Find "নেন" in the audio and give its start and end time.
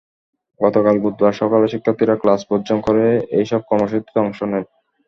4.43-4.63